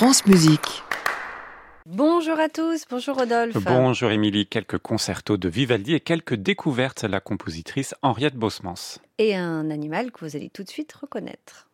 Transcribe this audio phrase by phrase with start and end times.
[0.00, 0.82] France Musique.
[1.84, 3.62] Bonjour à tous, bonjour Rodolphe.
[3.62, 8.98] Bonjour Émilie, quelques concertos de Vivaldi et quelques découvertes, la compositrice Henriette Bosmans.
[9.18, 11.69] Et un animal que vous allez tout de suite reconnaître.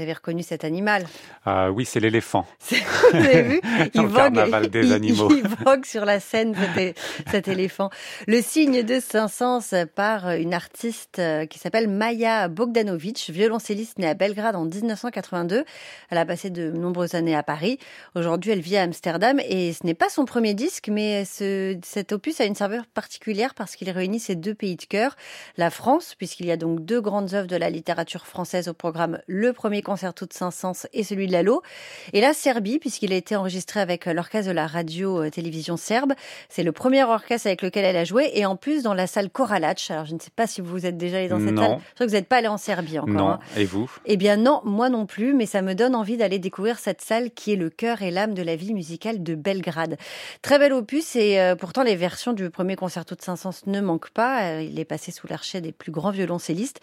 [0.00, 1.04] Vous avez reconnu cet animal
[1.44, 2.46] Ah Oui, c'est l'éléphant.
[2.70, 3.60] Vous avez vu
[3.94, 5.30] il vogue, des animaux.
[5.30, 6.98] Il, vogue sur la scène, cet,
[7.30, 7.90] cet, éléphant.
[8.26, 14.14] Le signe de Saint-Saëns par une artiste euh, qui s'appelle Maya Bogdanovic, violoncelliste née à
[14.14, 15.66] Belgrade en 1982.
[16.08, 17.78] Elle a passé de nombreuses années à Paris.
[18.14, 22.12] Aujourd'hui, elle vit à Amsterdam et ce n'est pas son premier disque, mais ce, cet
[22.12, 25.14] opus a une saveur particulière parce qu'il réunit ces deux pays de cœur.
[25.58, 29.20] La France, puisqu'il y a donc deux grandes œuvres de la littérature française au programme.
[29.26, 31.62] Le premier concerto de Saint-Saëns et celui de Lalo.
[32.12, 36.12] Et la Serbie, puisqu'il a été enregistré avec l'orchestre de la radio-télévision serbe.
[36.48, 38.30] C'est le premier orchestre avec lequel elle a joué.
[38.34, 39.84] Et en plus, dans la salle Koralac.
[39.88, 41.62] Alors, je ne sais pas si vous êtes déjà allé dans cette non.
[41.62, 41.78] salle.
[41.80, 43.14] Je crois que vous n'êtes pas allé en Serbie encore.
[43.14, 43.30] Non.
[43.30, 43.40] Hein.
[43.56, 43.90] Et vous?
[44.06, 45.34] Eh bien, non, moi non plus.
[45.34, 48.34] Mais ça me donne envie d'aller découvrir cette salle qui est le cœur et l'âme
[48.34, 49.96] de la vie musicale de Belgrade.
[50.40, 51.16] Très bel opus.
[51.16, 54.52] Et euh, pourtant, les versions du premier concerto de Saint-Saëns ne manquent pas.
[54.52, 56.78] Euh, il est passé sous l'archet des plus grands violoncellistes.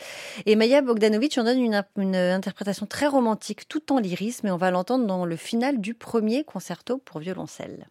[0.46, 4.58] Et Maya Bogdanovic en donne une, une interprétation très romantique, tout en lyrisme, et on
[4.58, 7.88] va l'entendre dans le final du premier concerto pour violoncelle.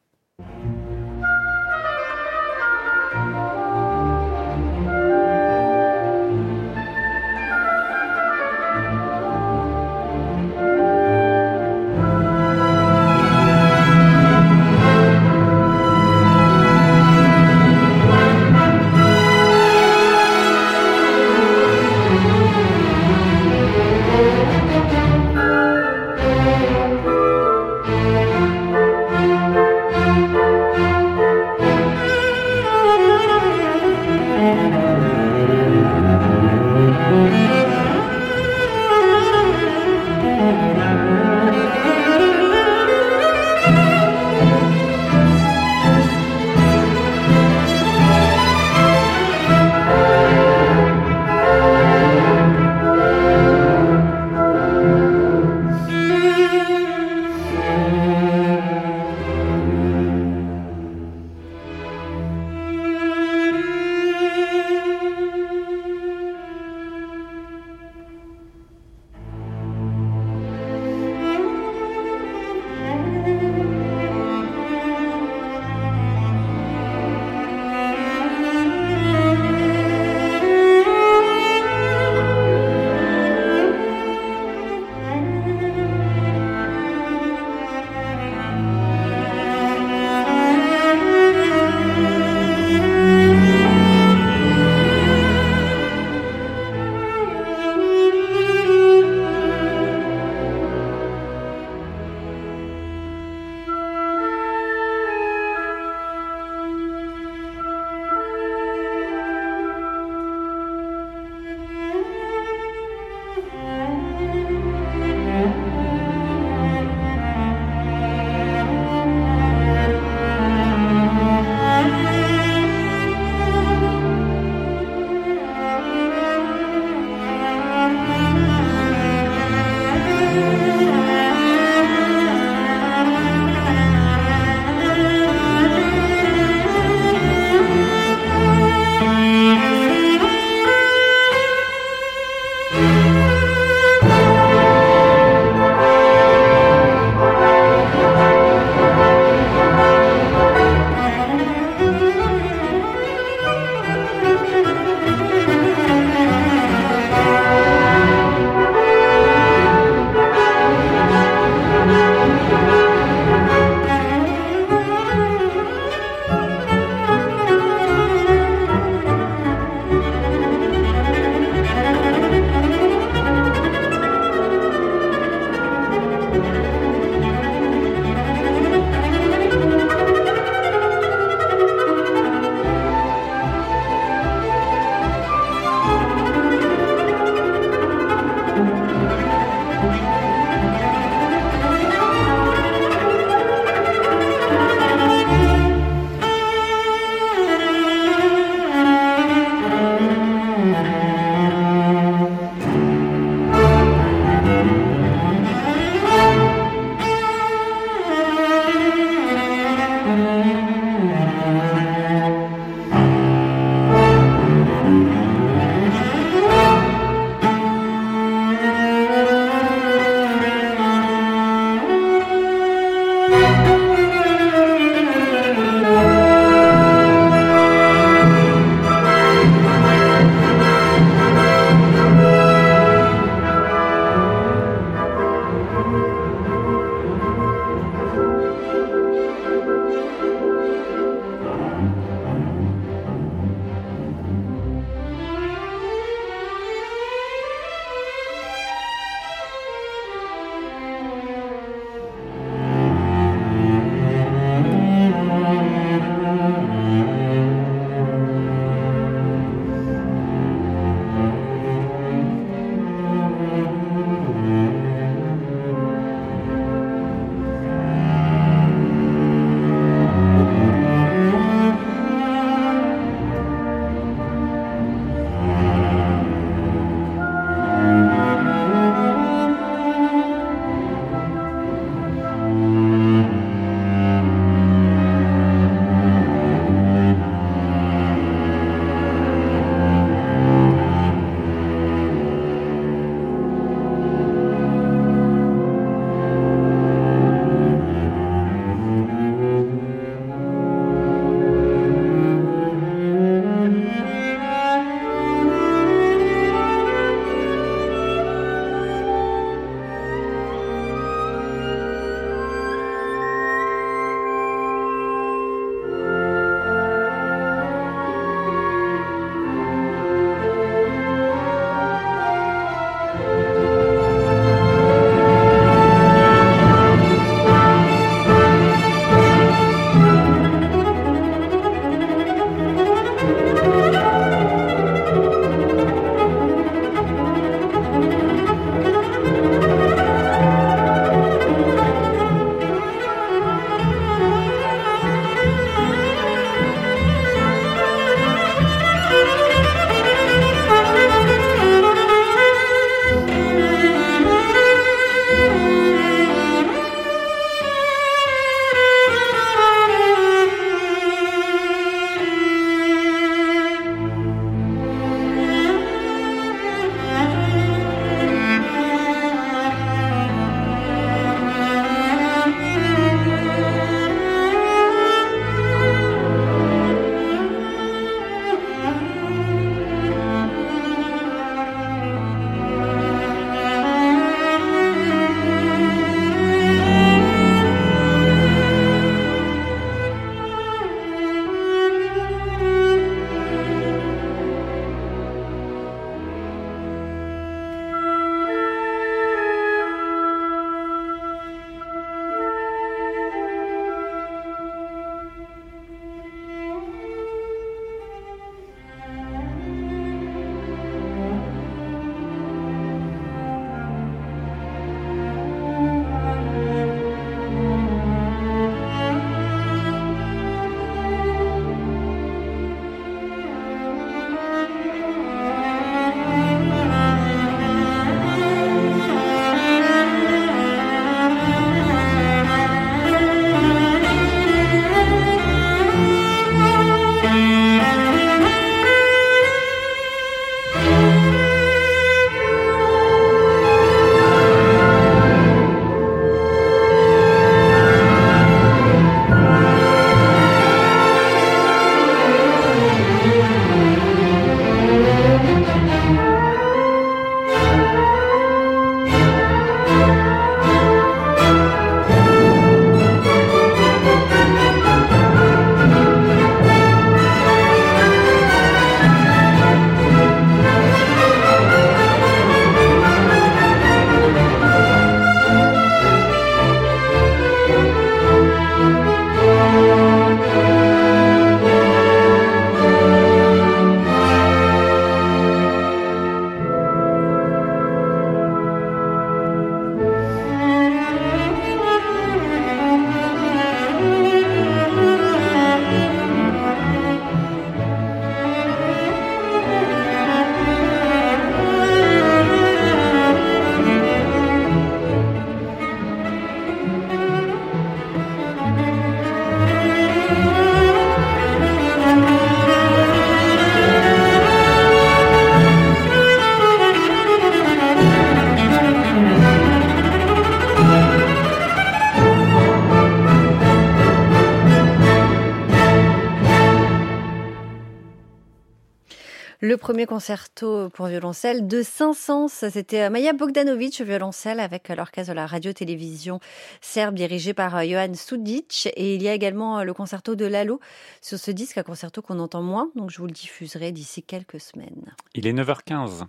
[529.96, 535.46] Premier concerto pour violoncelle de Saint-Saëns, c'était Maja Bogdanovic au violoncelle avec l'orchestre de la
[535.46, 536.38] radio-télévision
[536.83, 538.90] serbe dirigé par Johan Sudic.
[538.94, 540.81] Et il y a également le concerto de Lalo
[541.22, 544.61] sur ce disque, un concerto qu'on entend moins, donc je vous le diffuserai d'ici quelques
[544.61, 545.14] semaines.
[545.35, 546.26] Il est 9h15.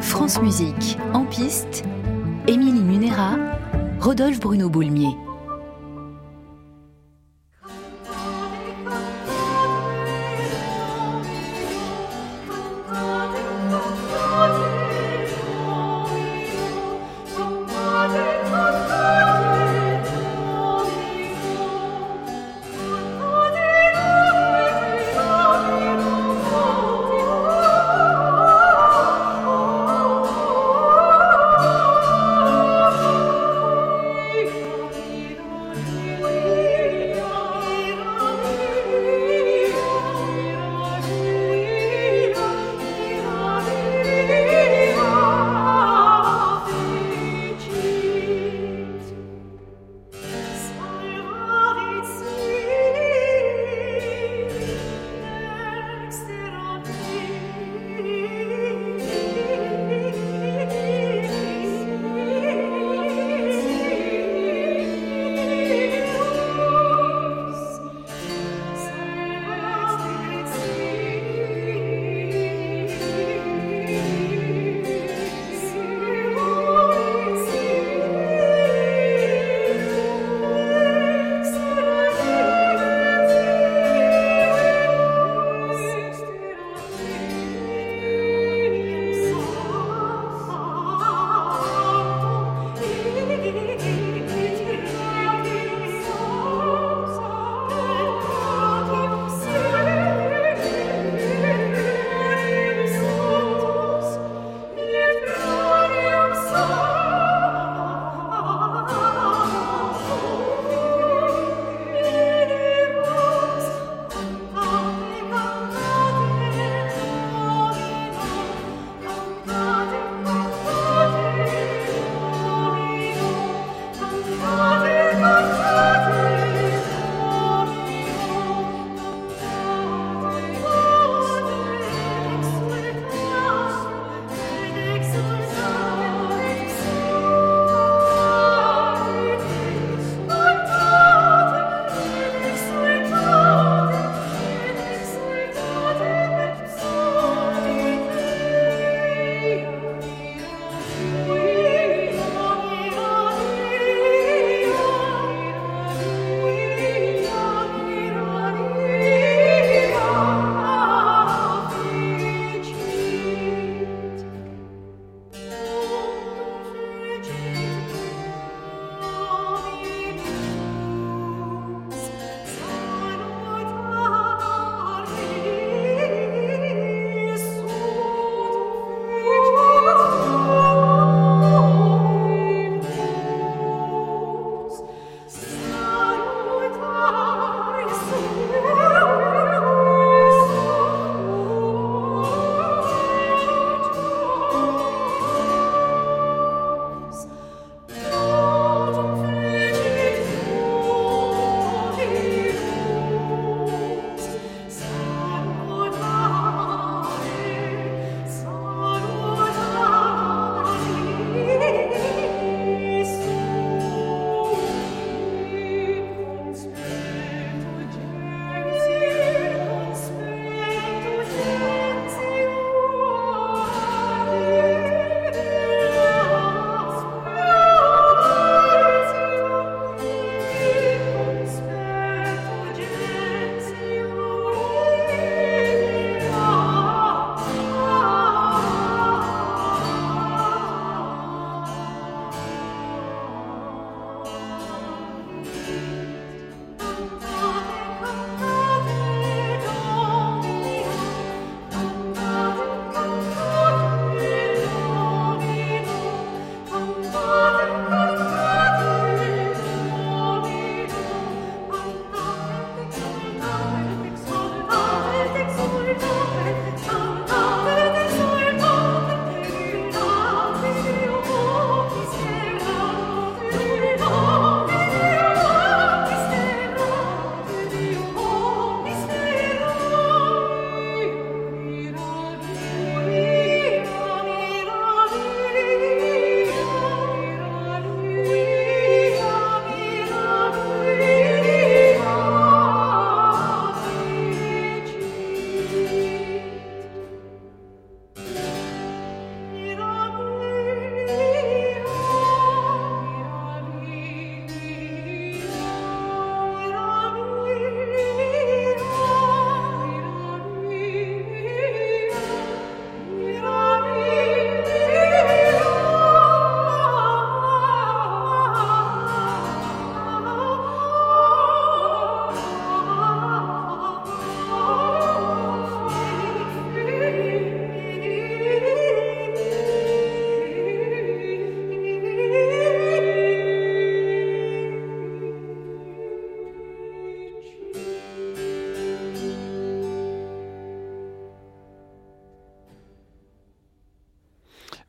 [0.00, 1.84] France Musique, en piste,
[2.46, 3.36] Émilie Munera,
[4.00, 5.14] Rodolphe Bruno Boulmier.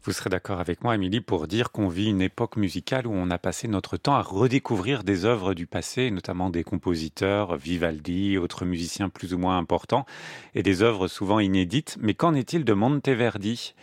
[0.09, 3.29] Vous serez d'accord avec moi, Émilie, pour dire qu'on vit une époque musicale où on
[3.29, 8.65] a passé notre temps à redécouvrir des œuvres du passé, notamment des compositeurs, Vivaldi, autres
[8.65, 10.07] musiciens plus ou moins importants,
[10.55, 11.95] et des œuvres souvent inédites.
[12.01, 13.75] Mais qu'en est-il de Monteverdi?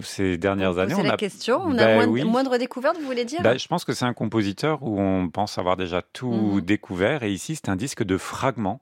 [0.00, 0.94] Ces dernières années.
[0.94, 1.60] C'est la question.
[1.64, 3.42] On a ben moins, de redécouvertes, vous voulez dire?
[3.42, 6.60] Ben, Je pense que c'est un compositeur où on pense avoir déjà tout mhm.
[6.62, 7.22] découvert.
[7.22, 8.80] Et ici, c'est un disque de fragments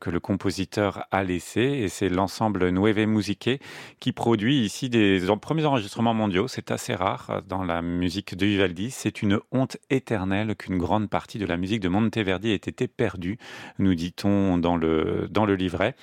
[0.00, 3.50] que le compositeur a laissé et c'est l'ensemble Nueve Musique
[4.00, 6.48] qui produit ici des premiers enregistrements mondiaux.
[6.48, 8.90] C'est assez rare euh, dans la musique de Vivaldi.
[8.90, 13.38] C'est une honte éternelle qu'une grande partie de la musique de Monteverdi ait été perdue,
[13.78, 15.94] nous dit-on dans le, dans le livret.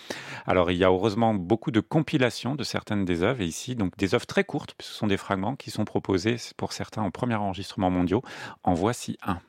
[0.46, 3.98] Alors il y a heureusement beaucoup de compilations de certaines des œuvres et ici donc
[3.98, 7.36] des œuvres très courtes, ce sont des fragments qui sont proposés pour certains en premier
[7.36, 8.22] enregistrement mondiaux.
[8.64, 9.40] En voici un.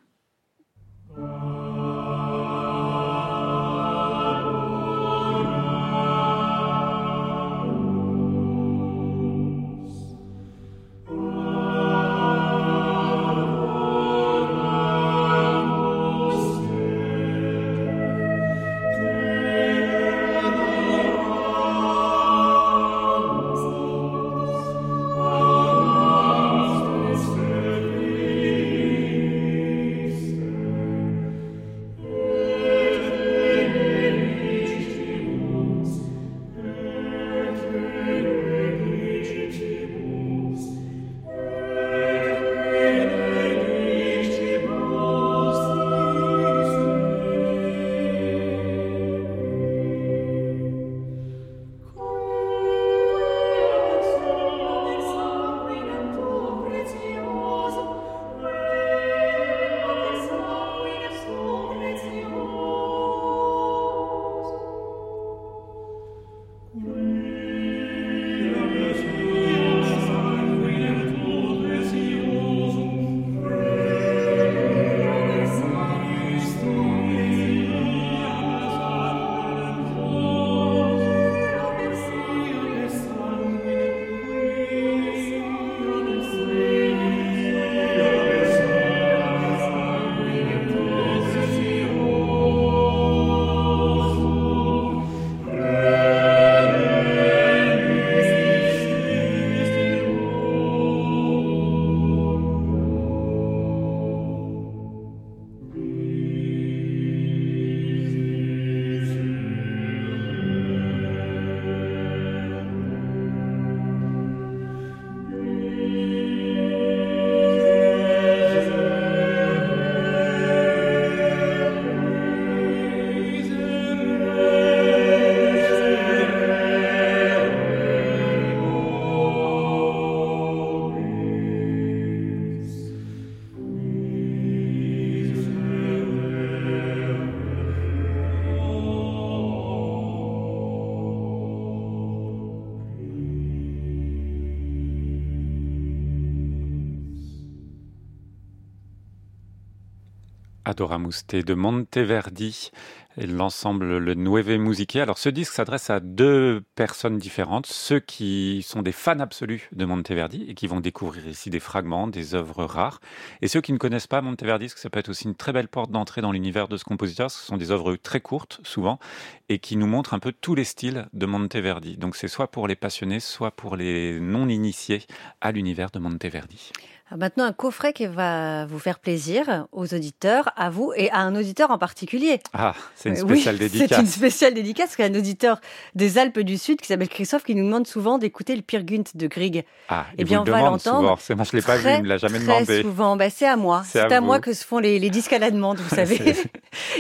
[150.71, 152.71] Adoramuste de Monteverdi
[153.17, 154.95] et l'ensemble le Nueve Musique.
[154.95, 159.85] Alors ce disque s'adresse à deux personnes différentes, ceux qui sont des fans absolus de
[159.85, 163.01] Monteverdi et qui vont découvrir ici des fragments, des œuvres rares,
[163.43, 165.67] et ceux qui ne connaissent pas Monteverdi, que ça peut être aussi une très belle
[165.67, 169.01] porte d'entrée dans l'univers de ce compositeur, ce sont des œuvres très courtes souvent
[169.49, 171.97] et qui nous montrent un peu tous les styles de Monteverdi.
[171.97, 175.03] Donc c'est soit pour les passionnés, soit pour les non initiés
[175.41, 176.71] à l'univers de Monteverdi.
[177.17, 181.35] Maintenant, un coffret qui va vous faire plaisir aux auditeurs, à vous et à un
[181.35, 182.41] auditeur en particulier.
[182.53, 183.89] Ah, c'est une spéciale dédicace.
[183.91, 185.61] C'est une spéciale dédicace, parce un auditeur
[185.95, 189.27] des Alpes du Sud qui s'appelle Christophe qui nous demande souvent d'écouter le Gunt de
[189.27, 189.65] Grieg.
[189.89, 191.19] Ah, et eh bien, on va l'entendre.
[191.21, 192.83] C'est bon, je l'ai pas vu, il me l'a jamais très demandé.
[192.83, 193.17] souvent.
[193.17, 193.83] Bah, c'est à moi.
[193.87, 196.37] C'est à, moi que se font les, les disques à la demande, vous savez.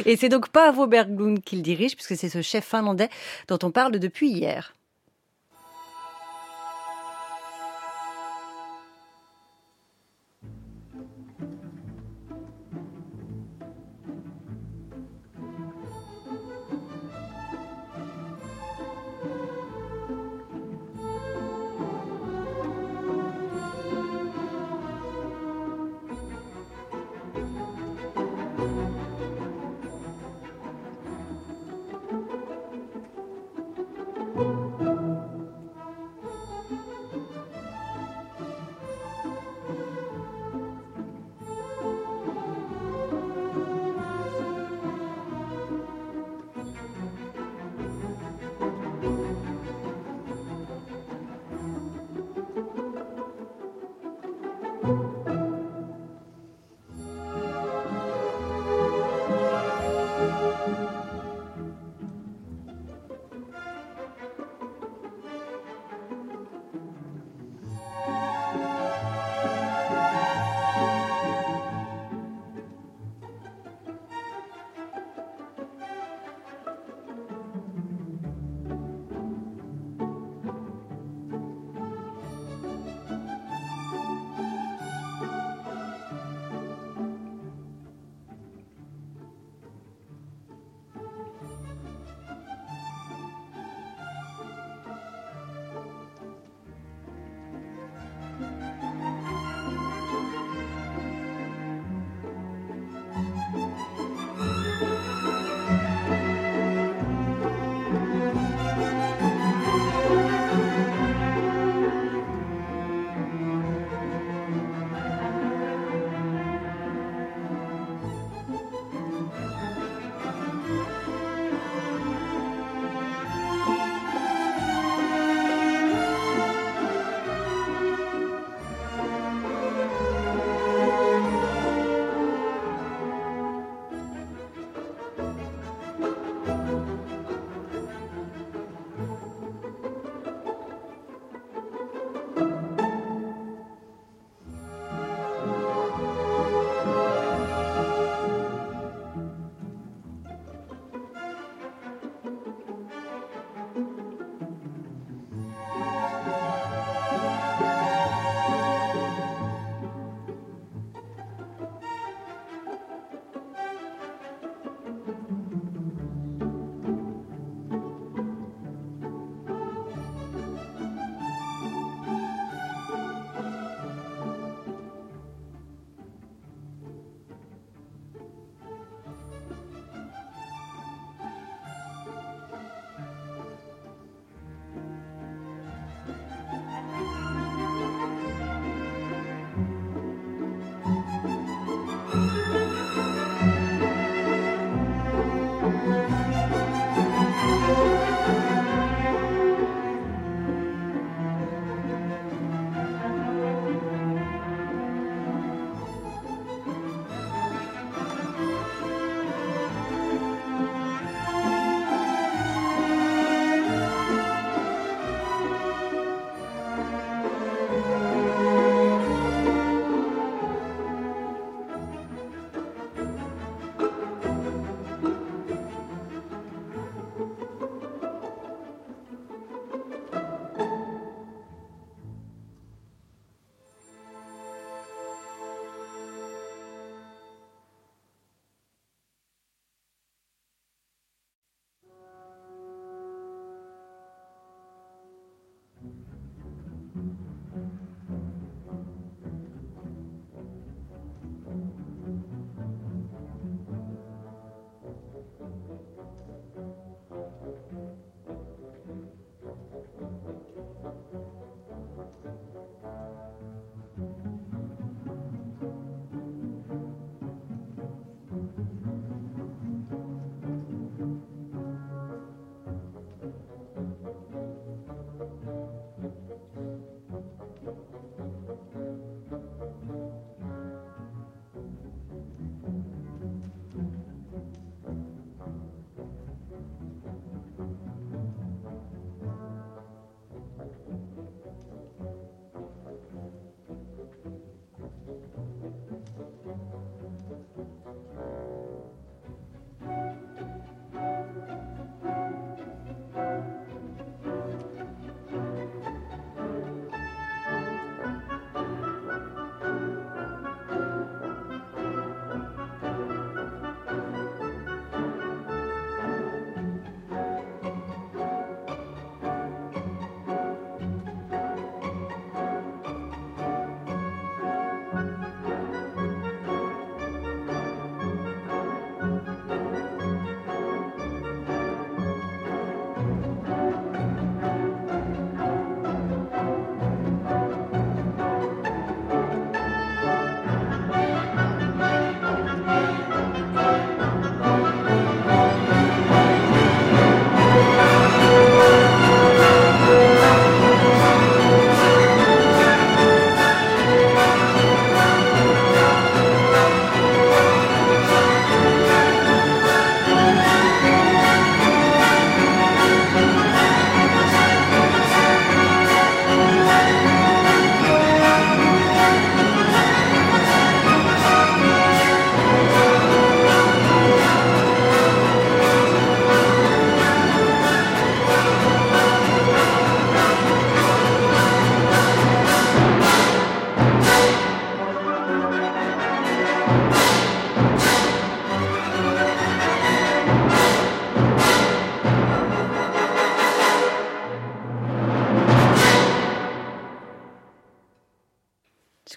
[0.06, 3.08] et c'est donc pas Avo Berglund qui le dirige, puisque c'est ce chef finlandais
[3.48, 4.74] dont on parle depuis hier.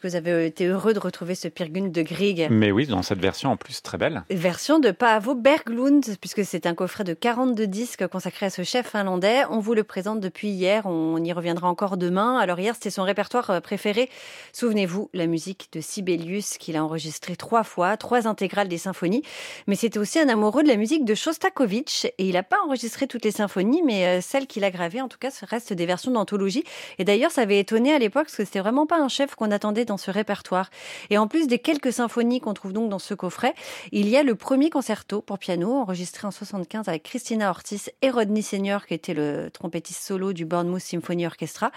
[0.04, 2.48] Vous avez été heureux de retrouver ce Pirgun de Grieg.
[2.52, 4.24] Mais oui, dans cette version en plus très belle.
[4.30, 8.92] Version de Paavo Berglund, puisque c'est un coffret de 42 disques consacré à ce chef
[8.92, 9.44] finlandais.
[9.50, 12.38] On vous le présente depuis hier, on y reviendra encore demain.
[12.38, 14.10] Alors hier, c'était son répertoire euh, préféré.
[14.52, 19.24] Souvenez-vous, la musique de Sibelius qu'il a enregistré trois fois, trois intégrales des symphonies.
[19.68, 22.06] Mais c'était aussi un amoureux de la musique de Shostakovich.
[22.18, 25.08] Et il n'a pas enregistré toutes les symphonies, mais euh, celles qu'il a gravées, en
[25.08, 26.66] tout cas, ce reste des versions d'anthologie.
[27.00, 29.52] Et d'ailleurs, ça avait étonné à l'époque, parce que c'était vraiment pas un chef qu'on
[29.52, 30.70] attendait dans ce répertoire.
[31.10, 33.54] Et en plus des quelques symphonies qu'on trouve donc dans ce coffret,
[33.92, 38.10] il y a le premier concerto pour piano enregistré en 75 avec Christina Ortiz et
[38.10, 41.72] Rodney Senior qui était le trompettiste solo du Bournemouth Symphony Orchestra.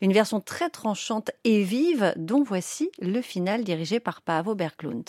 [0.00, 5.04] Une version très tranchante et vive dont voici le final dirigé par Paavo Berglund.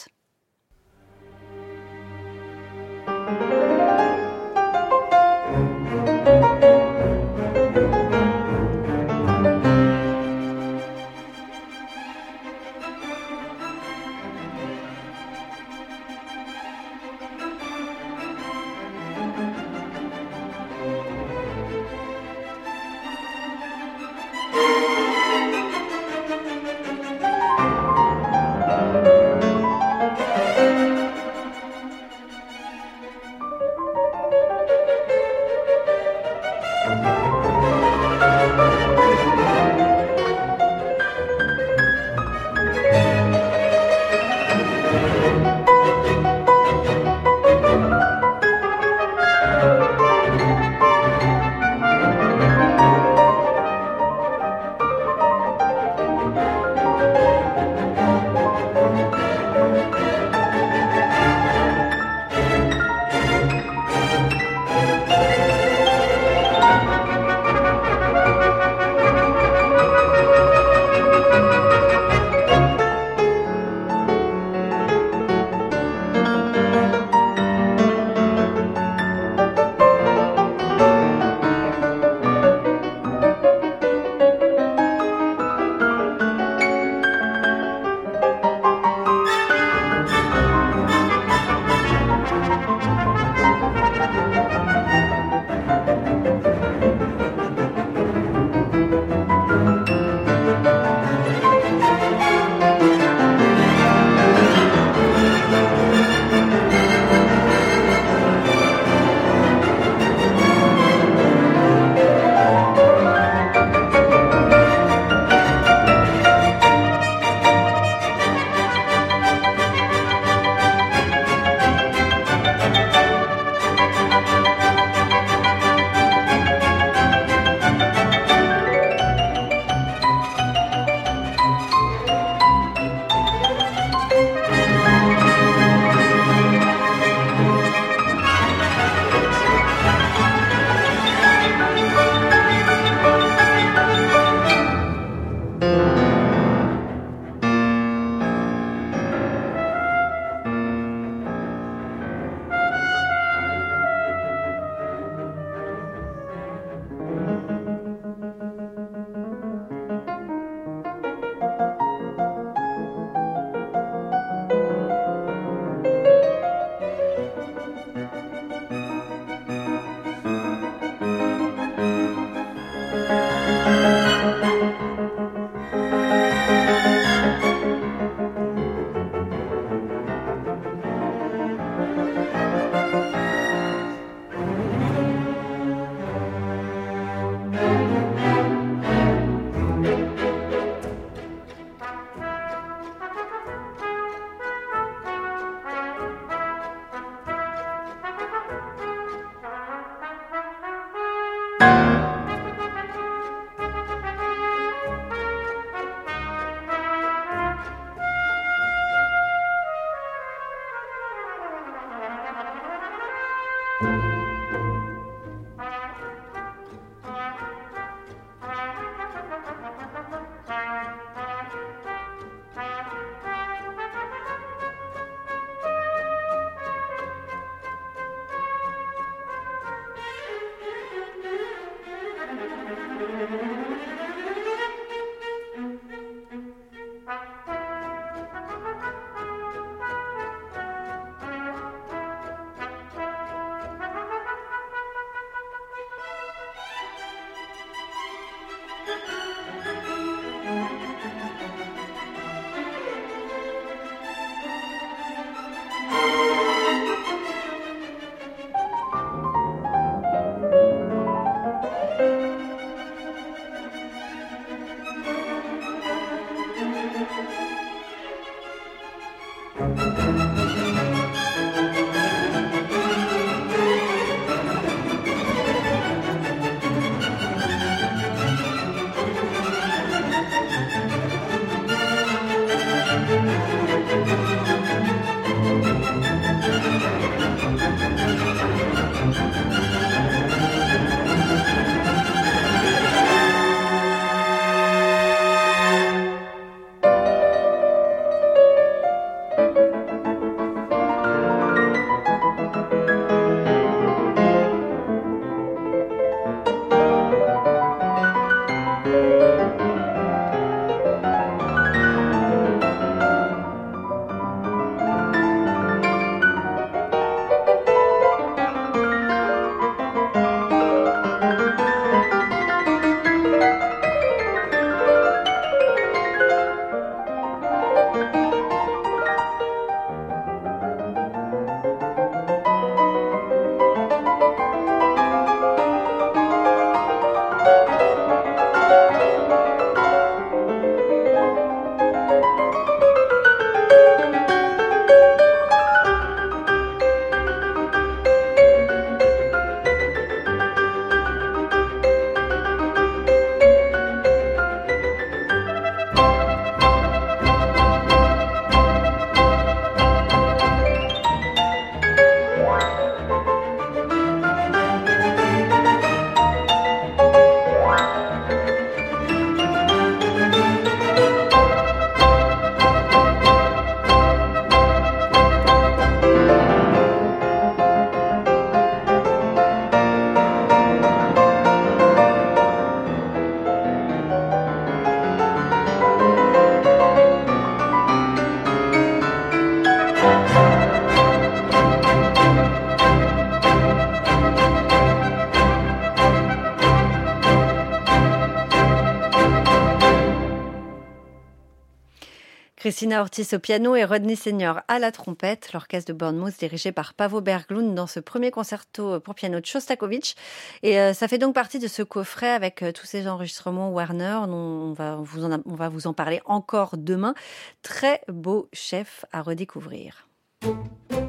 [402.83, 405.53] Christina Ortiz au piano et Rodney Senior à la trompette.
[405.53, 410.15] L'orchestre de Bournemouth dirigé par Pavo Berglund dans ce premier concerto pour piano de Shostakovich.
[410.63, 414.19] Et euh, ça fait donc partie de ce coffret avec euh, tous ces enregistrements Warner.
[414.27, 417.13] On va, vous en, on va vous en parler encore demain.
[417.61, 420.09] Très beau chef à redécouvrir.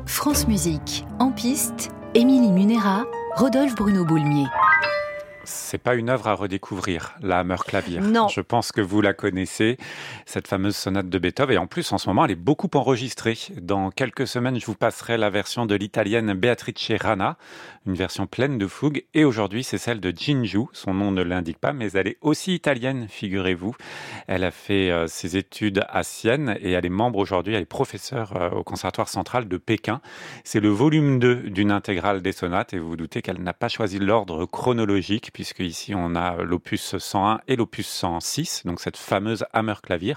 [0.06, 3.04] France Musique, en piste, Émilie Munera,
[3.34, 4.46] Rodolphe Bruno Boulmier
[5.44, 8.00] c'est pas une œuvre à redécouvrir, la Hammer Clavier.
[8.00, 8.28] Non.
[8.28, 9.76] Je pense que vous la connaissez,
[10.26, 11.54] cette fameuse sonate de Beethoven.
[11.54, 13.36] Et en plus, en ce moment, elle est beaucoup enregistrée.
[13.60, 17.36] Dans quelques semaines, je vous passerai la version de l'italienne Beatrice Rana,
[17.86, 19.04] une version pleine de fougue.
[19.14, 20.66] Et aujourd'hui, c'est celle de Jinju.
[20.72, 23.74] Son nom ne l'indique pas, mais elle est aussi italienne, figurez-vous.
[24.26, 27.66] Elle a fait euh, ses études à Sienne et elle est membre aujourd'hui, elle est
[27.66, 30.00] professeure euh, au Conservatoire central de Pékin.
[30.44, 33.68] C'est le volume 2 d'une intégrale des sonates et vous vous doutez qu'elle n'a pas
[33.68, 39.44] choisi l'ordre chronologique puisque ici on a l'opus 101 et l'opus 106, donc cette fameuse
[39.52, 40.14] Hammer Clavier.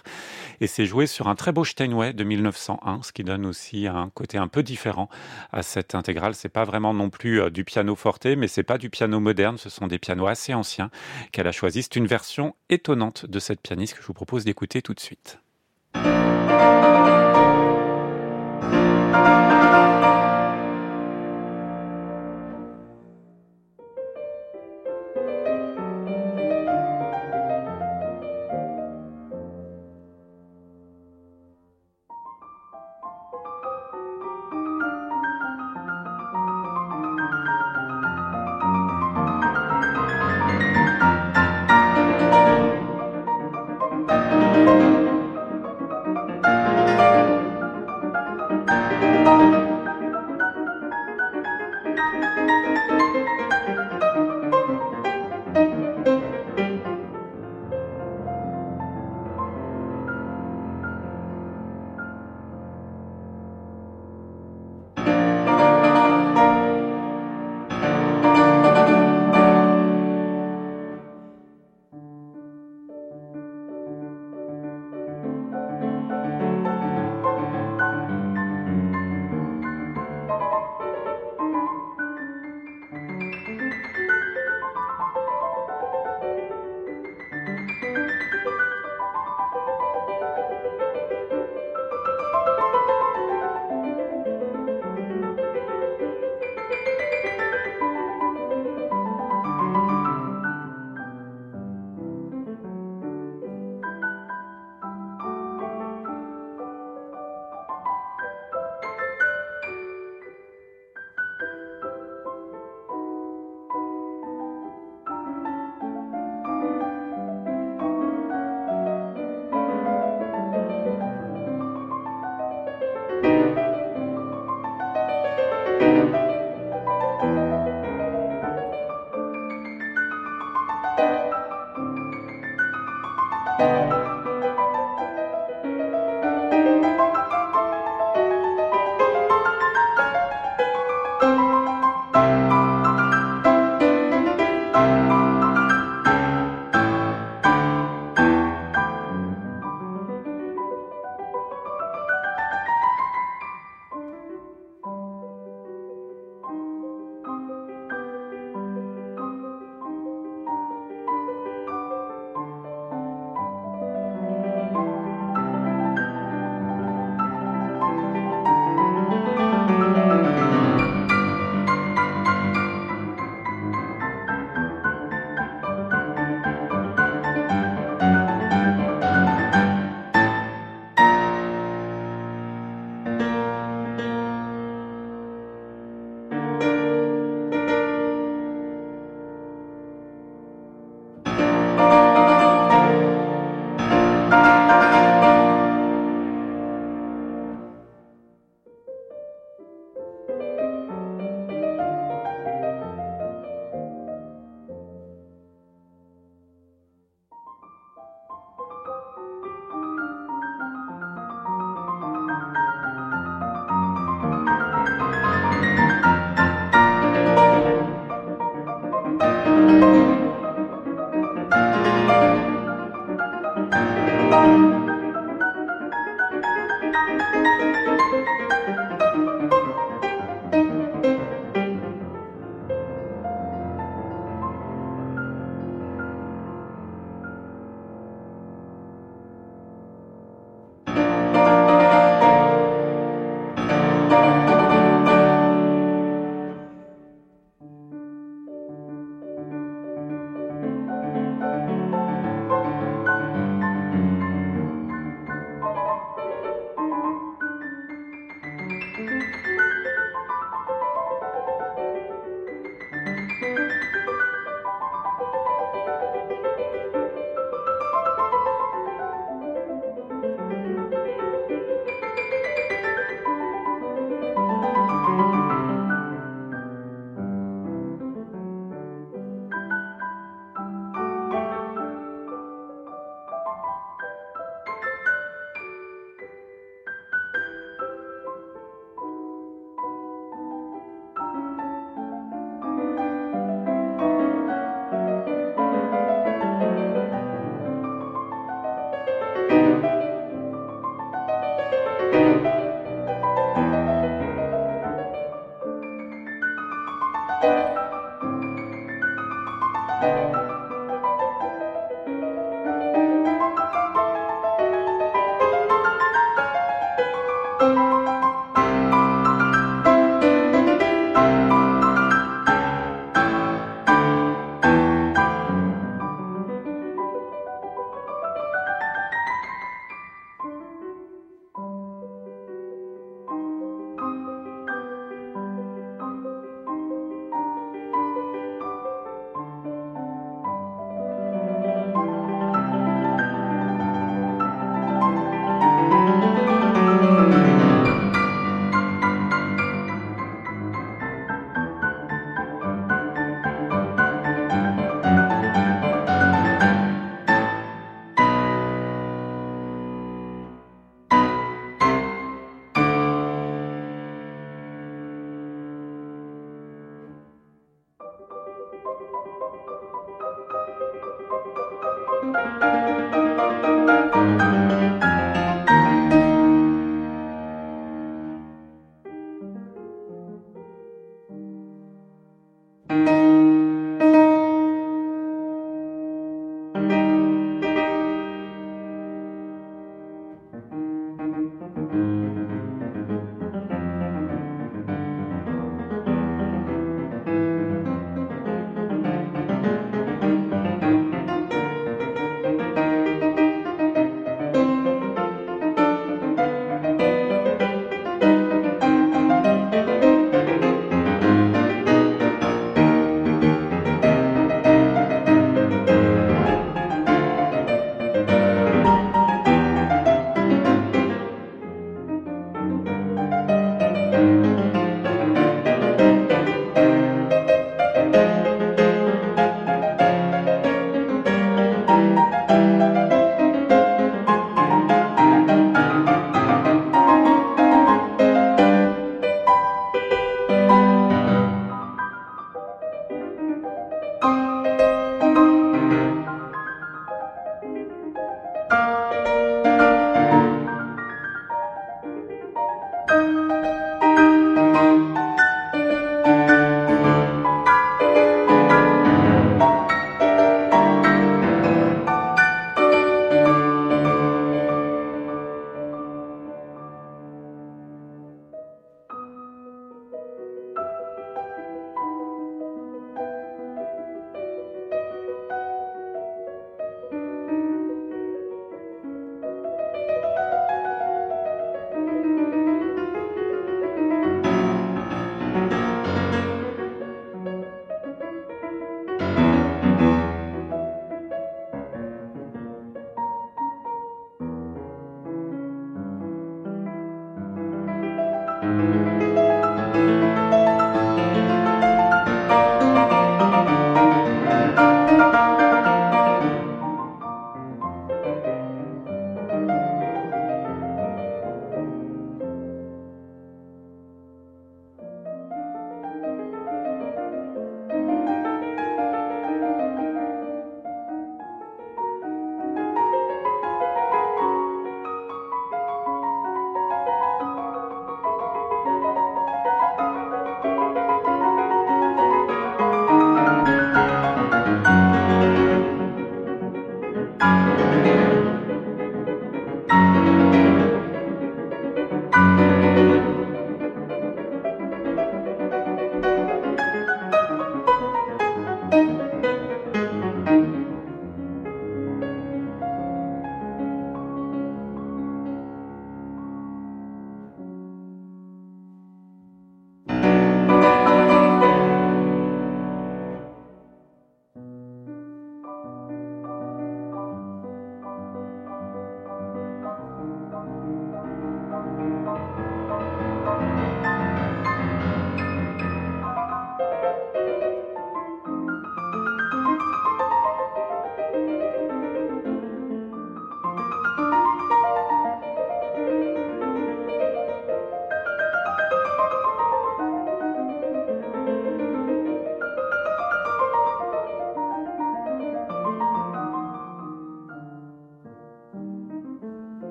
[0.61, 4.09] Et c'est joué sur un très beau Steinway de 1901, ce qui donne aussi un
[4.13, 5.09] côté un peu différent
[5.51, 6.35] à cette intégrale.
[6.35, 9.57] C'est pas vraiment non plus euh, du piano forte, mais c'est pas du piano moderne,
[9.57, 10.91] ce sont des pianos assez anciens
[11.31, 11.83] qu'elle a choisi.
[11.83, 15.39] C'est une version étonnante de cette pianiste que je vous propose d'écouter tout de suite.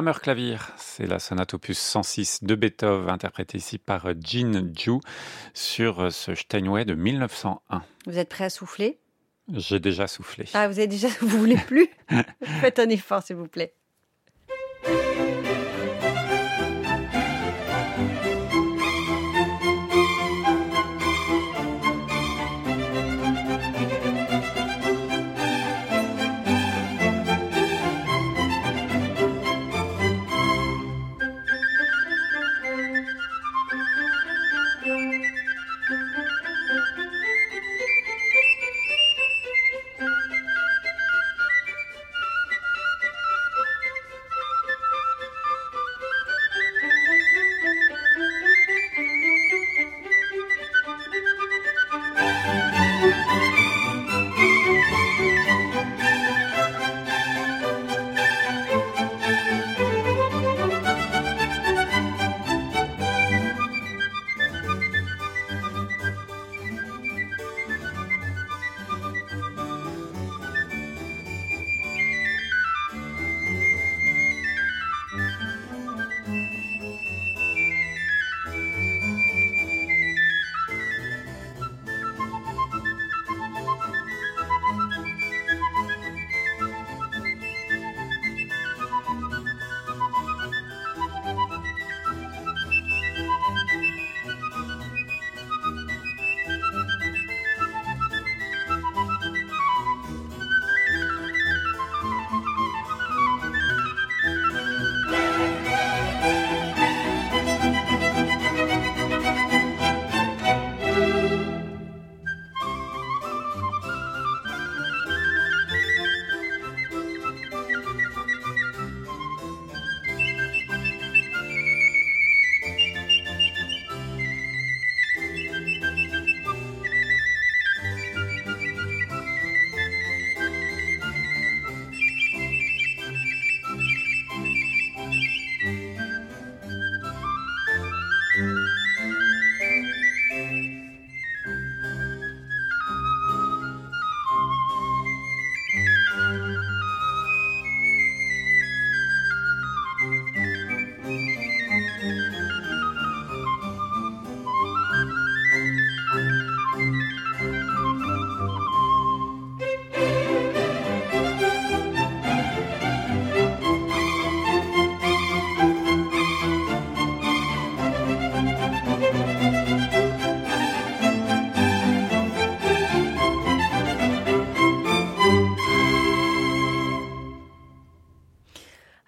[0.00, 0.56] Hammerklavier.
[0.78, 4.92] C'est la sonate opus 106 de Beethoven, interprétée ici par Jin Ju
[5.52, 7.82] sur ce Steinway de 1901.
[8.06, 8.98] Vous êtes prêt à souffler?
[9.52, 10.46] J'ai déjà soufflé.
[10.54, 11.90] Ah, vous avez déjà, vous voulez plus?
[12.42, 13.74] Faites un effort, s'il vous plaît.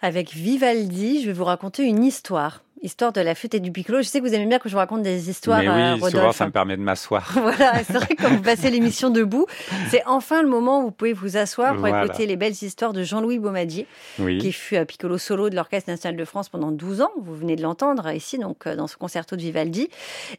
[0.05, 2.65] Avec Vivaldi, je vais vous raconter une histoire.
[2.83, 3.99] Histoire de la flûte et du piccolo.
[3.99, 5.61] Je sais que vous aimez bien que je vous raconte des histoires.
[5.61, 7.31] Mais oui, euh, souvent ça me permet de m'asseoir.
[7.41, 9.47] voilà, c'est vrai que quand vous passez l'émission debout,
[9.91, 13.05] c'est enfin le moment où vous pouvez vous asseoir pour écouter les belles histoires de
[13.05, 13.87] Jean-Louis Baumadier,
[14.17, 17.13] qui fut à piccolo solo de l'Orchestre national de France pendant 12 ans.
[17.21, 19.89] Vous venez de l'entendre ici, donc euh, dans ce concerto de Vivaldi.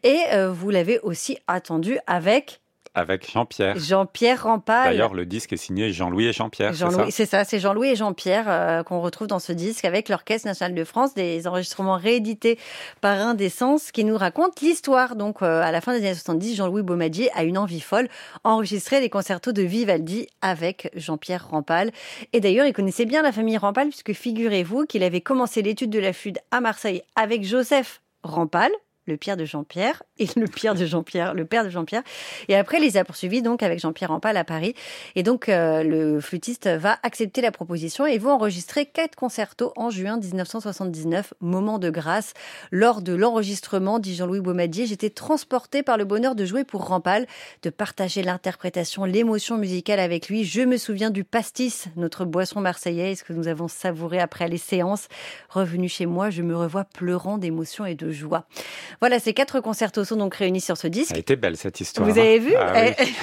[0.04, 2.60] Et euh, vous l'avez aussi attendu avec
[2.96, 3.78] avec Jean-Pierre.
[3.78, 4.92] Jean-Pierre Rampal.
[4.92, 6.74] D'ailleurs, le disque est signé Jean-Louis et Jean-Pierre.
[6.74, 10.48] Jean-Louis, c'est ça, c'est Jean-Louis et Jean-Pierre euh, qu'on retrouve dans ce disque avec l'Orchestre
[10.48, 12.60] national de France, des enregistrements réédités
[13.02, 15.16] par un des sens qui nous raconte l'histoire.
[15.16, 18.10] Donc, euh, à la fin des années 70, Jean-Louis Baumadier a une envie folle,
[18.44, 21.92] enregistrer les concertos de Vivaldi avec Jean-Pierre Rampal.
[22.32, 26.00] Et d'ailleurs, il connaissait bien la famille Rampal puisque figurez-vous qu'il avait commencé l'étude de
[26.00, 28.72] la flûte à Marseille avec Joseph Rampal,
[29.06, 32.04] le père de Jean-Pierre et le père de Jean-Pierre, le père de Jean-Pierre.
[32.48, 34.76] Et après, il les a poursuivis donc avec Jean-Pierre Rampal à Paris.
[35.16, 39.90] Et donc, euh, le flûtiste va accepter la proposition et vont enregistrer quatre concertos en
[39.90, 42.34] juin 1979, moment de grâce.
[42.72, 47.28] Lors de l'enregistrement, dit Jean-Louis Baumadier, j'étais transporté par le bonheur de jouer pour Rampal,
[47.64, 50.44] de partager l'interprétation, l'émotion musicale avec lui.
[50.44, 55.08] Je me souviens du pastis, notre boisson marseillaise que nous avons savouré après les séances.
[55.50, 58.46] Revenu chez moi, je me revois pleurant d'émotion et de joie.
[59.00, 61.12] Voilà, ces quatre concertos sont donc réunis sur ce disque.
[61.14, 62.10] Elle était belle cette histoire.
[62.10, 62.74] Vous avez vu ah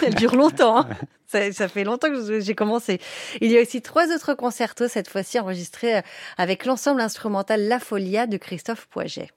[0.03, 0.79] elle, dure longtemps.
[0.79, 0.89] Hein.
[1.27, 3.01] ça, ça, fait longtemps que j'ai commencé.
[3.41, 6.03] Il y a aussi trois autres concertos, cette fois-ci enregistrés euh,
[6.39, 9.31] avec l'ensemble instrumental La Folia de Christophe Poiget.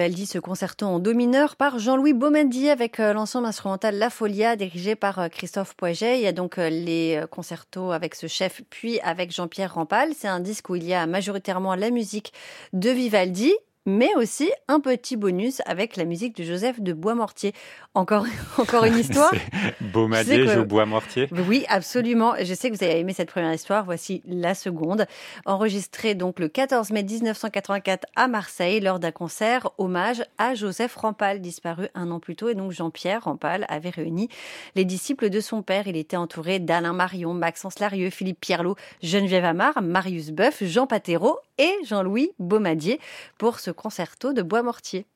[0.00, 4.56] Vivaldi, ce concerto en do mineur par Jean-Louis Baumadi avec euh, l'ensemble instrumental La Folia
[4.56, 6.18] dirigé par euh, Christophe Poiget.
[6.18, 10.12] Il y a donc euh, les concertos avec ce chef puis avec Jean-Pierre Rampal.
[10.16, 12.32] C'est un disque où il y a majoritairement la musique
[12.72, 13.52] de Vivaldi
[13.90, 17.52] mais aussi un petit bonus avec la musique de Joseph de Bois-Mortier.
[17.94, 18.24] Encore,
[18.58, 19.32] encore une histoire.
[19.80, 21.28] Baumadier joue Bois-Mortier.
[21.48, 22.34] Oui, absolument.
[22.40, 23.84] Je sais que vous avez aimé cette première histoire.
[23.84, 25.06] Voici la seconde.
[25.44, 31.40] Enregistrée donc le 14 mai 1984 à Marseille lors d'un concert hommage à Joseph Rampal,
[31.40, 32.48] disparu un an plus tôt.
[32.48, 34.28] Et donc Jean-Pierre Rampal avait réuni
[34.76, 35.88] les disciples de son père.
[35.88, 41.38] Il était entouré d'Alain Marion, Maxence Larieux, Philippe Pierlot, Geneviève Amar, Marius Boeuf, Jean Patero
[41.60, 42.98] et Jean-Louis Baumadier
[43.38, 45.06] pour ce concerto de bois mortier.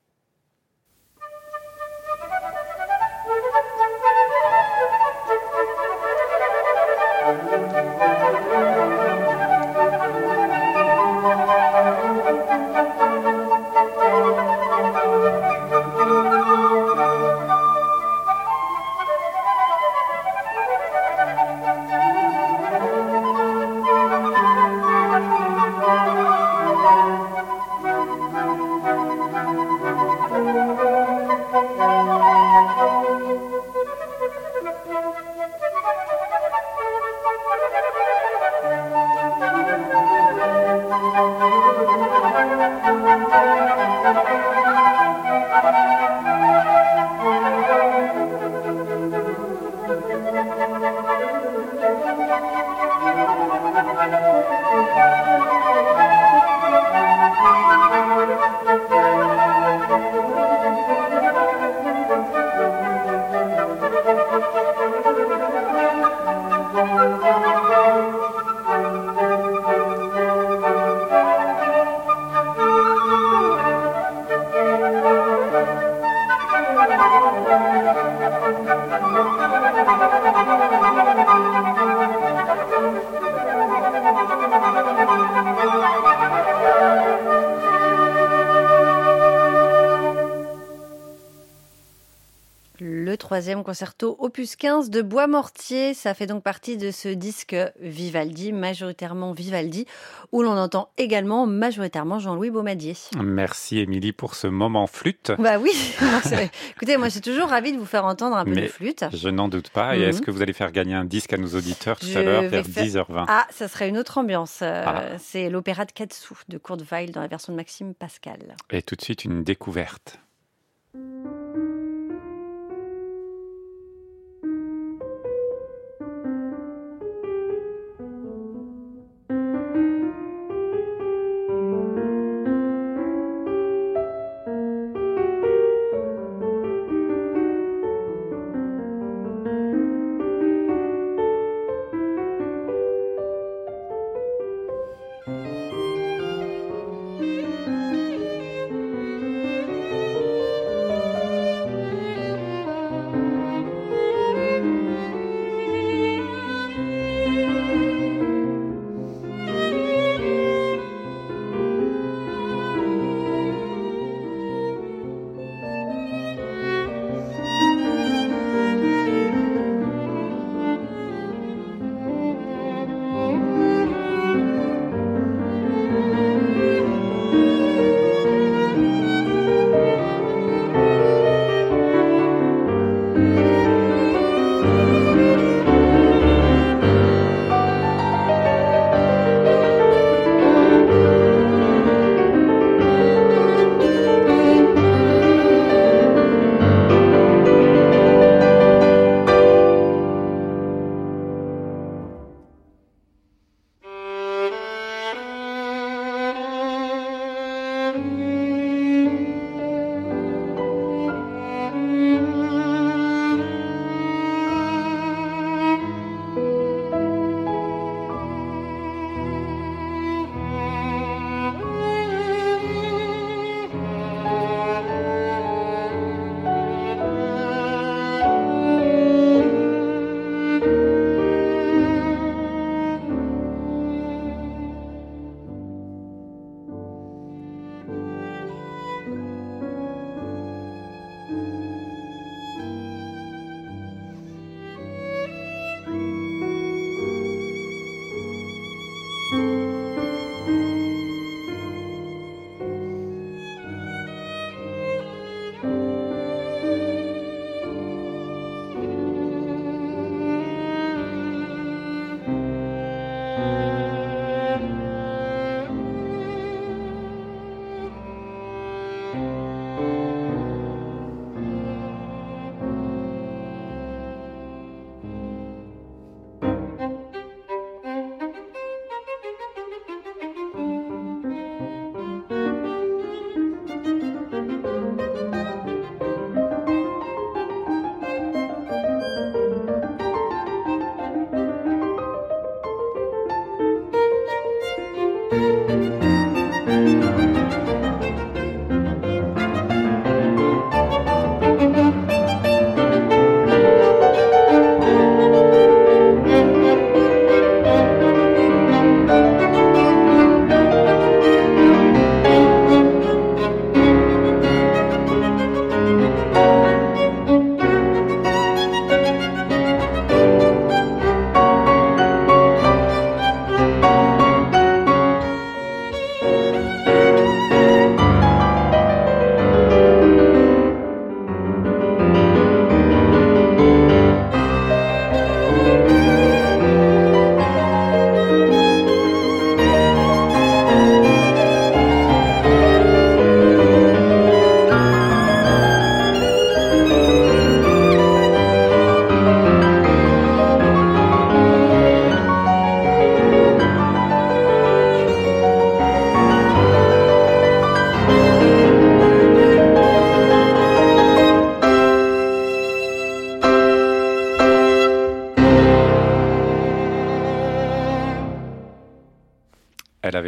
[93.16, 95.94] Troisième concerto opus 15 de Bois Mortier.
[95.94, 99.86] Ça fait donc partie de ce disque Vivaldi, majoritairement Vivaldi,
[100.32, 102.94] où l'on entend également majoritairement Jean-Louis Baumadier.
[103.22, 105.32] Merci Émilie pour ce moment flûte.
[105.38, 105.72] Bah oui,
[106.76, 109.04] écoutez, moi je suis toujours ravie de vous faire entendre un peu de flûte.
[109.12, 109.96] Je n'en doute pas.
[109.96, 110.24] Et est-ce mhm.
[110.24, 113.24] que vous allez faire gagner un disque à nos auditeurs tout à l'heure vers 10h20
[113.28, 114.60] Ah, ça serait une autre ambiance.
[114.62, 115.02] Euh, ah.
[115.18, 118.56] C'est l'opéra de Katsu de Kurt Weill dans la version de Maxime Pascal.
[118.70, 120.18] Et tout de suite une découverte.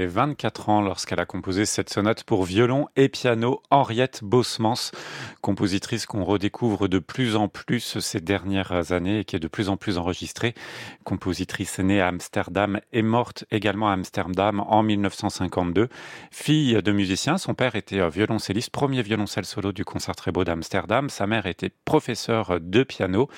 [0.07, 4.93] Avait 24 ans lorsqu'elle a composé cette sonate pour violon et piano Henriette Bosmans,
[5.41, 9.69] compositrice qu'on redécouvre de plus en plus ces dernières années et qui est de plus
[9.69, 10.55] en plus enregistrée.
[11.07, 15.89] Compositrice née à Amsterdam et morte également à Amsterdam en 1952.
[16.33, 21.09] Fille de musicien, son père était violoncelliste, premier violoncelle solo du concert d'Amsterdam.
[21.09, 23.29] Sa mère était professeure de piano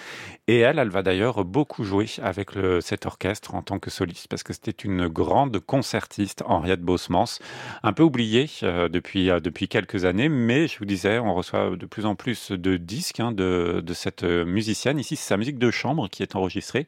[0.47, 4.29] et elle, elle va d'ailleurs beaucoup jouer avec le, cet orchestre en tant que soliste
[4.29, 7.39] parce que c'était une grande concertiste, Henriette Bosmans,
[7.83, 11.77] un peu oubliée euh, depuis, euh, depuis quelques années, mais je vous disais, on reçoit
[11.77, 14.99] de plus en plus de disques hein, de, de, cette musicienne.
[14.99, 16.87] Ici, c'est sa musique de chambre qui est enregistrée.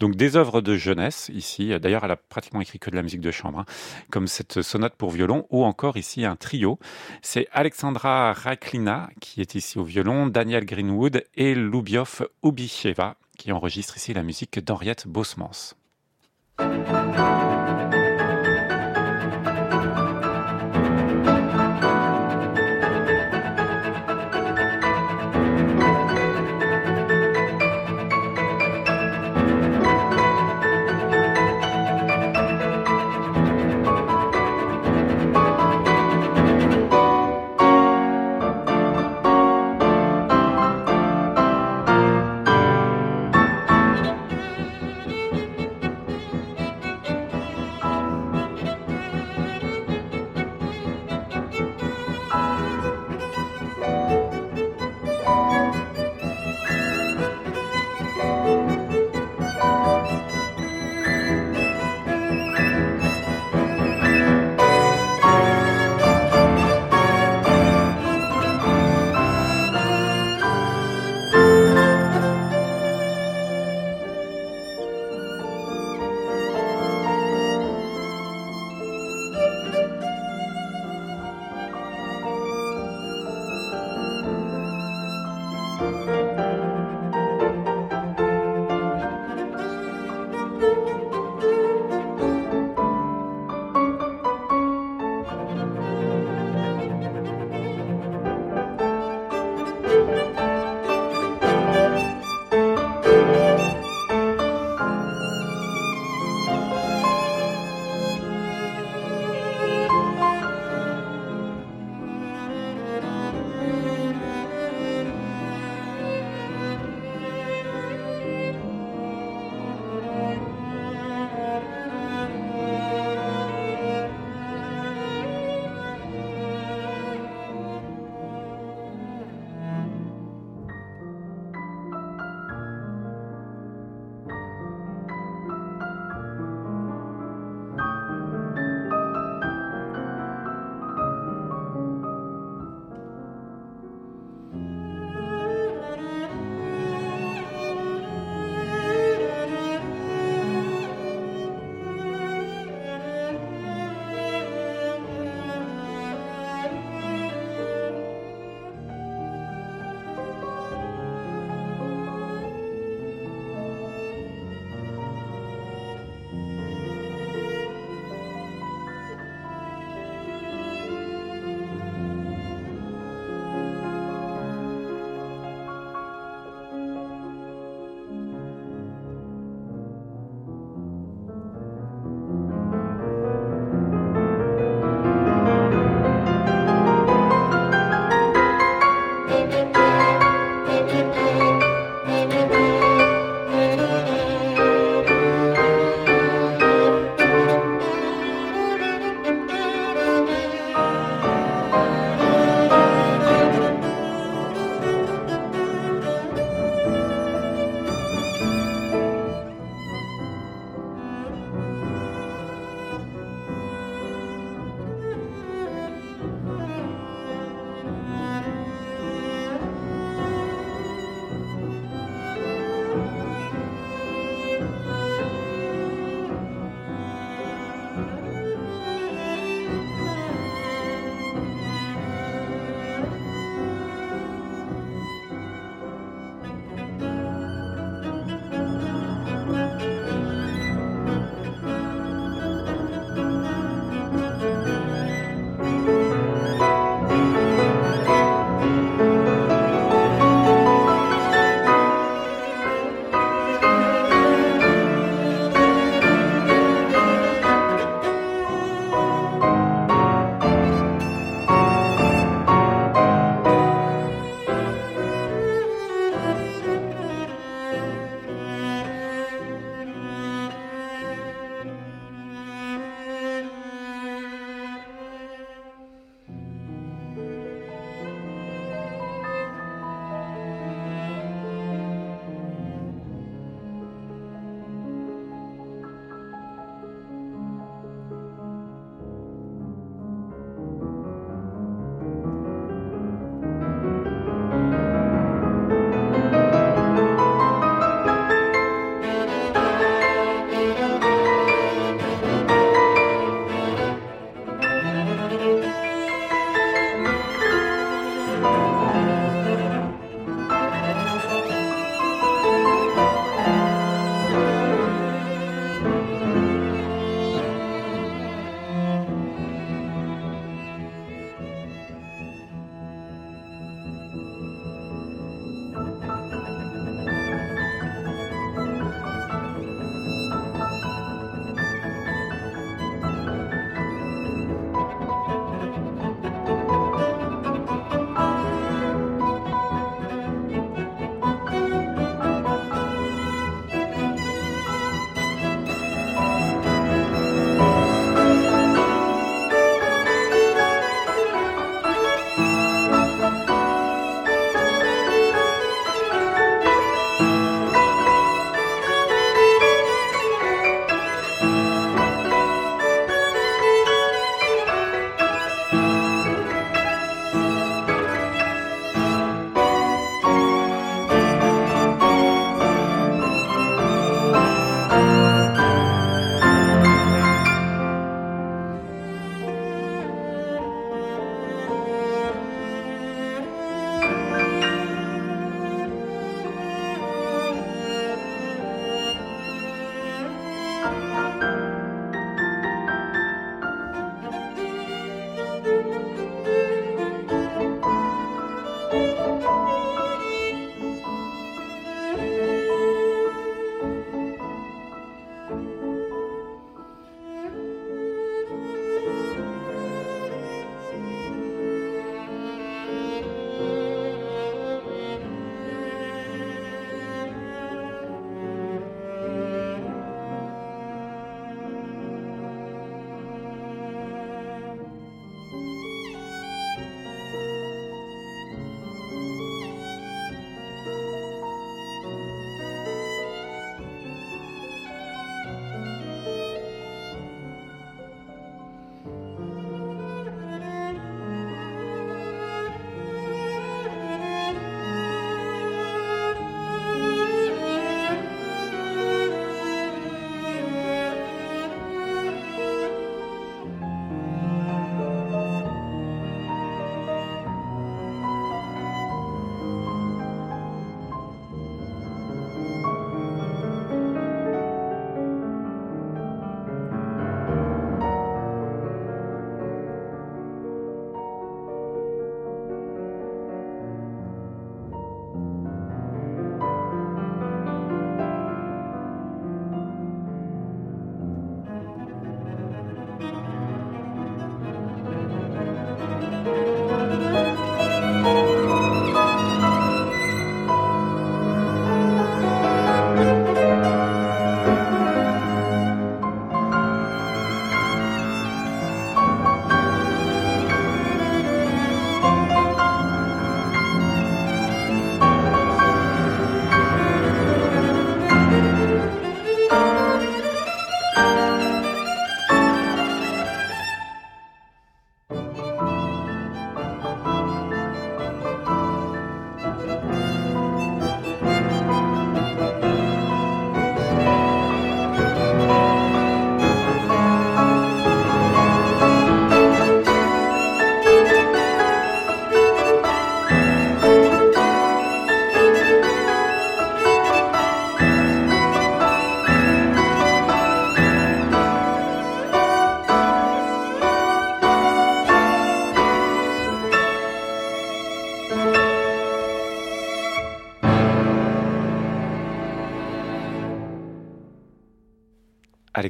[0.00, 1.72] Donc des œuvres de jeunesse ici.
[1.80, 3.64] D'ailleurs, elle a pratiquement écrit que de la musique de chambre, hein,
[4.10, 6.78] comme cette sonate pour violon ou encore ici un trio.
[7.22, 13.96] C'est Alexandra Raklina qui est ici au violon, Daniel Greenwood et Lubiov Ubicheva qui enregistre
[13.96, 15.76] ici la musique d'Henriette Bosmans.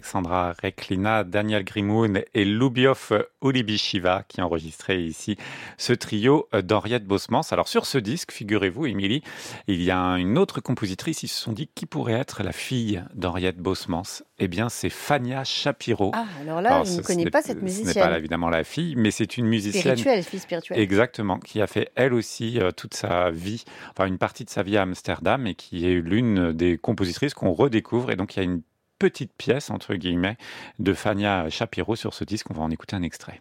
[0.09, 5.37] Alexandra Reklina, Daniel Grimoun et Lubiov Ulibishiva qui enregistraient ici
[5.77, 7.43] ce trio d'Henriette Bosmans.
[7.51, 9.23] Alors sur ce disque, figurez-vous, Émilie,
[9.67, 13.05] il y a une autre compositrice, ils se sont dit qui pourrait être la fille
[13.15, 16.13] d'Henriette Bosmans Eh bien, c'est Fania Shapiro.
[16.15, 17.93] Ah, alors là, je ne connais pas cette musicienne.
[17.93, 19.95] Ce n'est pas évidemment la fille, mais c'est une musicienne.
[19.99, 20.79] Spirituelle, fille spirituelle.
[20.79, 24.63] Exactement, qui a fait elle aussi euh, toute sa vie, enfin une partie de sa
[24.63, 28.11] vie à Amsterdam et qui est l'une des compositrices qu'on redécouvre.
[28.11, 28.63] Et donc, il y a une
[28.99, 30.37] petite pièce, entre guillemets,
[30.79, 32.51] de Fania Shapiro sur ce disque.
[32.51, 33.41] On va en écouter un extrait.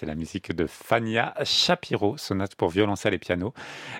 [0.00, 3.52] C'est la musique de Fania Shapiro, sonate pour violoncelle et piano,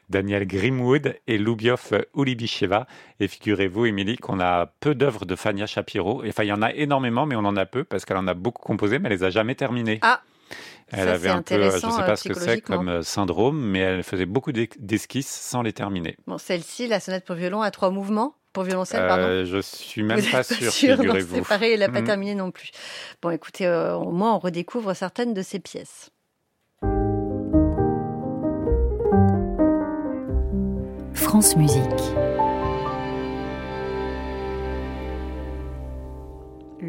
[0.09, 2.87] Daniel Grimwood et Lubiov Ulibicheva.
[3.21, 6.23] Et figurez-vous, Émilie, qu'on a peu d'œuvres de Fania Shapiro.
[6.27, 8.33] Enfin, il y en a énormément, mais on en a peu parce qu'elle en a
[8.33, 9.99] beaucoup composé, mais elle les a jamais terminées.
[10.01, 10.23] Ah,
[10.91, 13.81] elle avait un peu, je ne sais pas ce que c'est comme euh, syndrome, mais
[13.81, 16.17] elle faisait beaucoup d'esquisses sans les terminer.
[16.27, 20.03] Bon, celle-ci, la sonate pour violon, à trois mouvements pour violoncelle, pardon euh, Je suis
[20.03, 21.37] même pas, sûre, figurez-vous.
[21.37, 22.71] C'est pareil, elle n'a pas terminé non plus.
[23.23, 26.11] Bon, écoutez, euh, au moins on redécouvre certaines de ses pièces.
[31.15, 32.30] France Musique.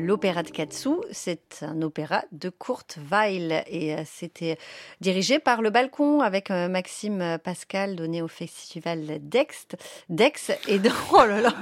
[0.02, 0.90] L'opéra de Katsu.
[1.12, 4.58] C'est un opéra de Kurt Weill et euh, c'était
[5.00, 9.48] dirigé par le balcon avec euh, Maxime Pascal donné au festival d'Aix.
[10.10, 11.54] Dex et donc, oh là là,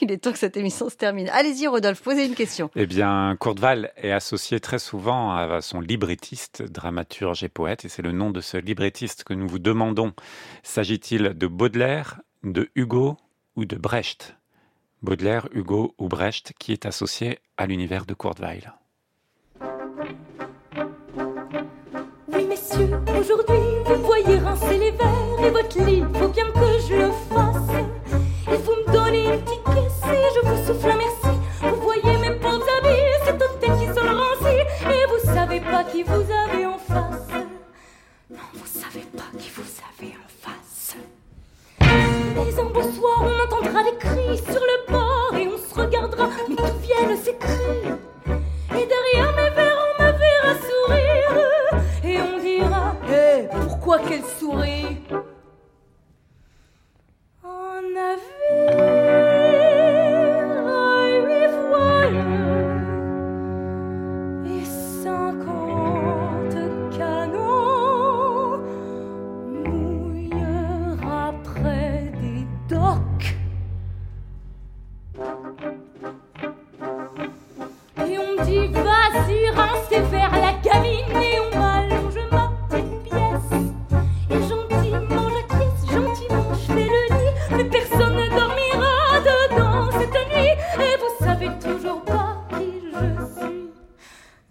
[0.00, 1.28] il est temps que cette émission se termine.
[1.30, 2.70] Allez-y Rodolphe, posez une question.
[2.74, 8.02] Eh bien, Weill est associé très souvent à son librettiste, dramaturge et poète et c'est
[8.02, 10.12] le nom de ce librettiste que nous vous demandons.
[10.62, 13.16] S'agit-il de Baudelaire, de Hugo
[13.54, 14.36] ou de Brecht?
[15.06, 18.72] Baudelaire, Hugo ou Brecht, qui est associé à l'univers de Kurt Weill.
[22.32, 26.94] Oui, messieurs, aujourd'hui, vous voyez rincer les verres et votre lit, faut bien que je
[26.96, 27.70] le fasse.
[28.52, 29.65] Et vous me donnez une petite
[42.58, 44.86] un beau soir, on entendra des cris sur le
[45.76, 47.90] regardera, mais viennent ces cris?
[48.70, 51.38] Et derrière mes verres, on me verra sourire.
[52.04, 54.98] Et on dira, hé, pourquoi qu'elle sourit
[57.44, 57.82] En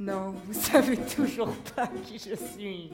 [0.10, 0.99] avis.
[2.14, 2.91] je suis.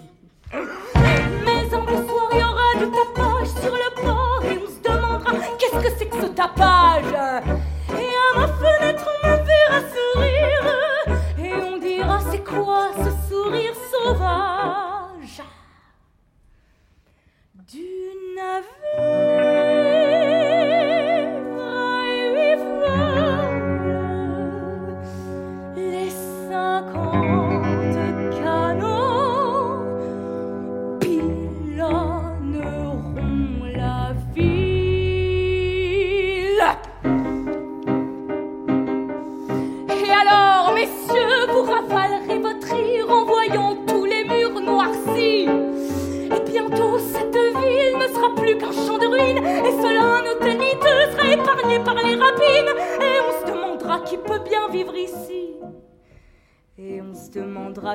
[0.54, 4.82] Mais en plus soir, il y aura du tapage sur le port et on se
[4.82, 7.14] demandera qu'est-ce que c'est que ce tapage?
[7.90, 10.66] Et à ma fenêtre, on me verra sourire
[11.40, 15.42] et on dira c'est quoi ce sourire sauvage?
[17.72, 17.88] Du
[18.36, 19.21] navire.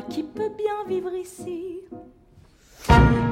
[0.03, 1.81] Qui peut bien vivre ici.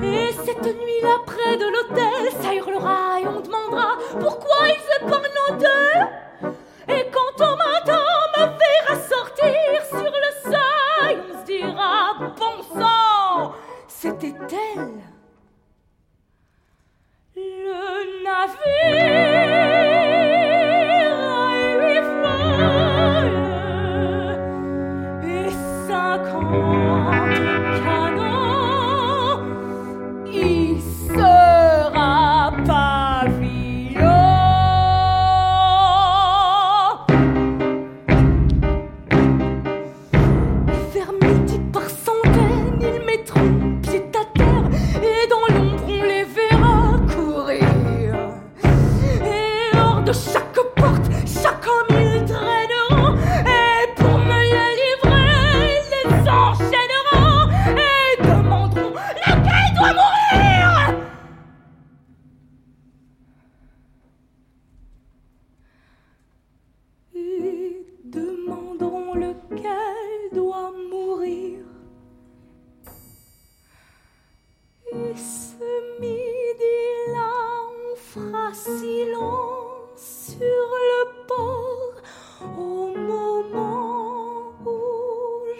[0.02, 5.58] Et cette nuit-là, près de l'hôtel, ça hurlera et on demandera pourquoi ils se nos
[5.58, 6.54] deux.
[6.88, 8.04] Et quand on m'entend
[8.36, 13.52] me verra sortir sur le seuil, on se dira bon sang,
[13.88, 15.02] c'était elle.
[17.36, 19.53] Le navire.
[81.30, 84.80] au moment où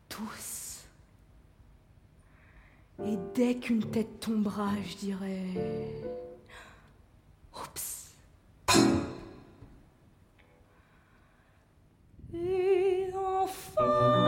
[0.09, 0.85] tous.
[3.05, 5.43] Et dès qu'une tête tombera, je dirai.
[7.55, 8.13] Oups.
[12.49, 14.26] Et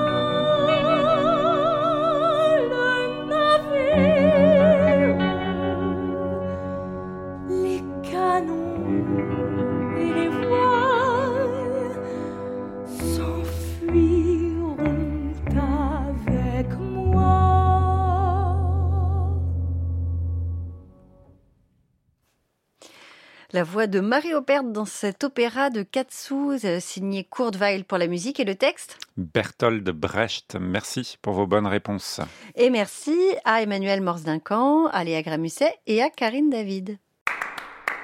[23.59, 27.99] La voix de Marie Opert dans cet opéra de Katsu, euh, signé Kurt Weill pour
[27.99, 28.99] la musique et le texte.
[29.17, 32.21] Berthold Brecht, merci pour vos bonnes réponses.
[32.55, 36.99] Et merci à Emmanuel Morse-Duncan, à Léa Gramusset et à Karine David.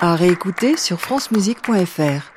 [0.00, 2.32] À réécouter sur francemusique.fr.